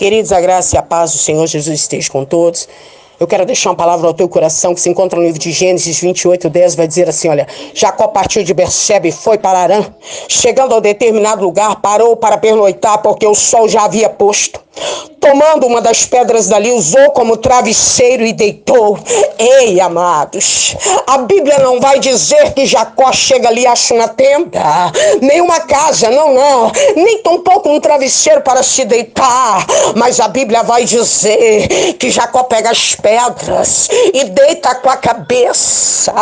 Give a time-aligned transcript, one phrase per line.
[0.00, 2.66] Queridos, a graça e a paz do Senhor Jesus esteja com todos.
[3.20, 6.00] Eu quero deixar uma palavra ao teu coração que se encontra no livro de Gênesis
[6.00, 9.84] 28, 10, vai dizer assim: olha, Jacó partiu de Berseba e foi para Arã.
[10.26, 14.58] Chegando a determinado lugar, parou para pernoitar, porque o sol já havia posto.
[15.20, 18.98] Tomando uma das pedras dali, usou como travesseiro e deitou.
[19.38, 20.74] Ei, amados,
[21.06, 24.60] a Bíblia não vai dizer que Jacó chega ali e acha uma tenda,
[25.20, 29.66] nem uma casa, não, não, nem tampouco um travesseiro para se deitar.
[29.94, 36.12] Mas a Bíblia vai dizer que Jacó pega as pedras e deita com a cabeça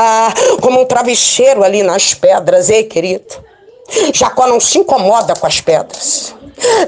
[0.61, 2.69] como um travesseiro ali nas pedras.
[2.69, 3.45] Ei, querido,
[4.13, 6.38] Jacó não se incomoda com as pedras.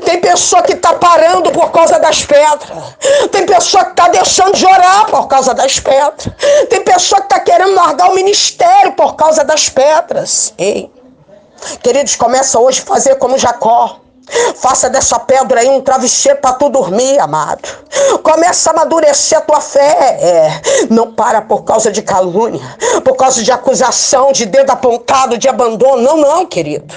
[0.05, 2.97] Tem pessoa que está parando por causa das pedras.
[3.31, 6.29] Tem pessoa que está deixando de orar por causa das pedras.
[6.69, 10.53] Tem pessoa que está querendo largar o ministério por causa das pedras.
[10.59, 10.91] Ei,
[11.83, 14.01] queridos, começa hoje a fazer como Jacó.
[14.57, 17.69] Faça dessa pedra aí um travesseiro para tu dormir, amado.
[18.23, 20.19] Começa a amadurecer a tua fé.
[20.21, 20.61] É.
[20.89, 26.03] Não para por causa de calúnia, por causa de acusação, de dedo apontado, de abandono.
[26.03, 26.95] Não, não, querido.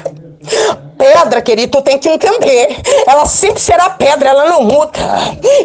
[1.04, 2.78] Pedra, querido, tu tem que entender.
[3.06, 5.00] Ela sempre será pedra, ela não muda.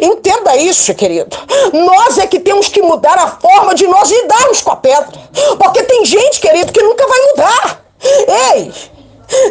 [0.01, 1.37] Entenda isso, querido.
[1.71, 5.17] Nós é que temos que mudar a forma de nós lidarmos com a pedra.
[5.57, 7.81] Porque tem gente, querido, que nunca vai mudar.
[8.53, 8.73] Ei!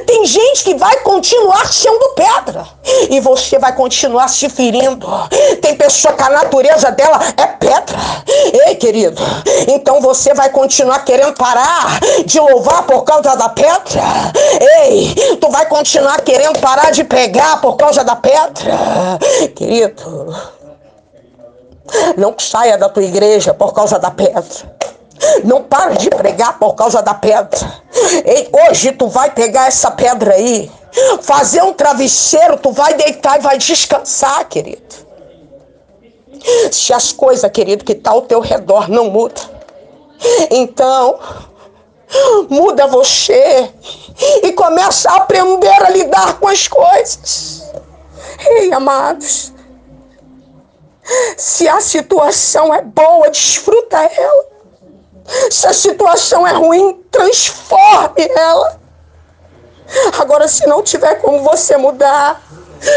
[0.06, 2.66] Tem gente que vai continuar sendo pedra
[3.10, 5.06] e você vai continuar se ferindo.
[5.62, 7.98] Tem pessoa que a natureza dela é pedra.
[8.66, 9.22] Ei, querido,
[9.68, 14.02] então você vai continuar querendo parar de louvar por causa da pedra?
[14.82, 19.18] Ei, tu vai continuar querendo parar de pegar por causa da pedra?
[19.54, 20.34] Querido,
[22.16, 24.42] não saia da tua igreja por causa da pedra.
[25.44, 27.77] Não para de pregar por causa da pedra.
[28.24, 30.70] Ei, hoje tu vai pegar essa pedra aí,
[31.22, 35.08] fazer um travesseiro, tu vai deitar e vai descansar, querido.
[36.70, 39.44] Se as coisas, querido, que tá ao teu redor não mudam,
[40.50, 41.18] então
[42.48, 43.70] muda você
[44.42, 47.64] e começa a aprender a lidar com as coisas.
[48.46, 49.52] Ei, amados,
[51.36, 54.57] se a situação é boa, desfruta ela.
[55.50, 58.80] Se a situação é ruim, transforme ela.
[60.18, 62.42] Agora, se não tiver como você mudar,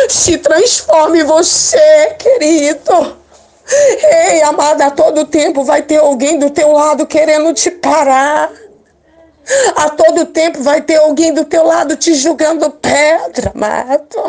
[0.10, 3.18] se transforme você, querido.
[4.04, 8.52] Ei, amada, a todo tempo vai ter alguém do teu lado querendo te parar.
[9.76, 14.20] A todo tempo vai ter alguém do teu lado te julgando pedra, mato.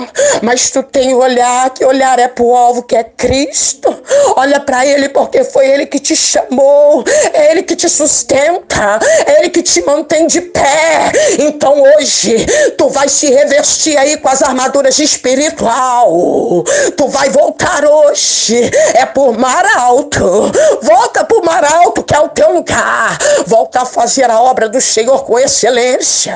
[0.42, 3.94] Mas tu tem olhar, que olhar é pro alvo que é Cristo.
[4.36, 9.40] Olha para ele porque foi ele que te chamou, é ele que te sustenta, é
[9.40, 11.12] ele que te mantém de pé.
[11.38, 12.46] Então hoje
[12.76, 16.64] tu vai se revestir aí com as armaduras espiritual.
[16.96, 20.50] Tu vai voltar hoje, é por mar alto.
[20.82, 23.18] Volta mar alto que é o teu lugar.
[23.46, 26.34] Volta a fazer a obra do Senhor Senhor com excelência.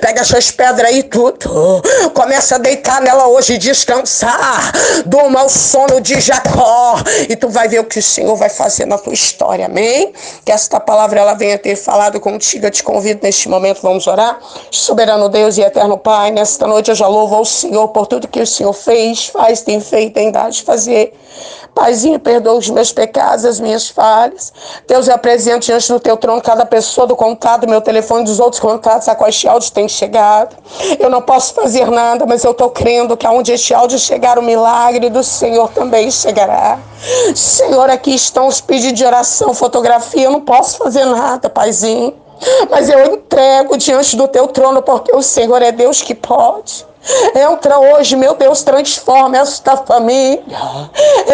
[0.00, 1.82] Pega essas pedras aí tudo.
[2.14, 4.72] Começa a deitar nela hoje e descansar.
[5.06, 6.96] Durma o sono de Jacó.
[7.28, 9.66] E tu vai ver o que o Senhor vai fazer na tua história.
[9.66, 10.12] Amém?
[10.44, 12.66] Que esta palavra ela venha ter falado contigo.
[12.66, 13.80] Eu te convido neste momento.
[13.82, 14.38] Vamos orar.
[14.70, 18.40] Soberano Deus e eterno Pai, nesta noite eu já louvo ao Senhor por tudo que
[18.40, 21.12] o Senhor fez, faz, tem feito, tem dado de fazer.
[21.74, 24.52] Paizinho, perdoa os meus pecados, as minhas falhas.
[24.86, 28.60] Deus, eu apresento diante do teu trono cada pessoa do contato, meu telefone, dos outros
[28.60, 30.56] contatos a quais este áudio tem chegado.
[30.98, 34.42] Eu não posso fazer nada, mas eu estou crendo que aonde este áudio chegar, o
[34.42, 36.78] milagre do Senhor também chegará.
[37.34, 40.24] Senhor, aqui estão os pedidos de oração, fotografia.
[40.24, 42.14] Eu não posso fazer nada, Paizinho.
[42.70, 46.87] Mas eu entrego diante do teu trono, porque o Senhor é Deus que pode.
[47.34, 50.42] Entra hoje, meu Deus, transforma esta família.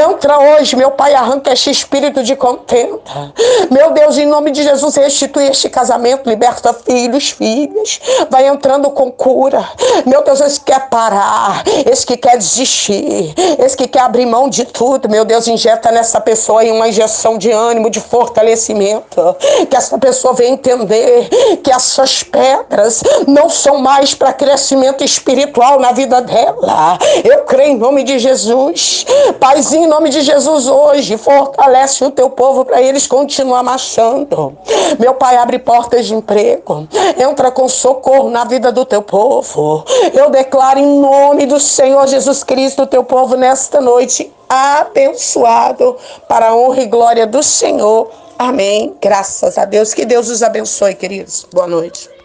[0.09, 3.33] Entra hoje, meu Pai, arranca este espírito de contenta.
[3.71, 8.01] Meu Deus, em nome de Jesus, restitui este casamento, liberta filhos, filhas.
[8.31, 9.65] Vai entrando com cura.
[10.07, 14.49] Meu Deus, esse que quer parar, esse que quer desistir, esse que quer abrir mão
[14.49, 15.09] de tudo.
[15.09, 19.37] Meu Deus, injeta nessa pessoa aí uma injeção de ânimo, de fortalecimento.
[19.69, 21.29] Que essa pessoa venha entender
[21.63, 26.99] que essas pedras não são mais para crescimento espiritual espiritual na vida dela.
[27.25, 29.07] Eu creio em nome de Jesus.
[29.41, 34.57] Paizinho, em nome de Jesus, hoje, fortalece o teu povo para eles continuar marchando.
[34.99, 36.87] Meu Pai, abre portas de emprego.
[37.19, 39.85] Entra com socorro na vida do teu povo.
[40.13, 45.97] Eu declaro em nome do Senhor Jesus Cristo, o teu povo, nesta noite, abençoado
[46.29, 48.11] para a honra e glória do Senhor.
[48.39, 48.95] Amém.
[49.01, 49.95] Graças a Deus.
[49.95, 51.47] Que Deus os abençoe, queridos.
[51.53, 52.11] Boa noite.